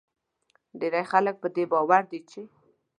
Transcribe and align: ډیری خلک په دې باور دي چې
ډیری 0.79 1.03
خلک 1.11 1.35
په 1.41 1.47
دې 1.55 1.63
باور 1.71 2.01
دي 2.11 2.19
چې 2.29 2.41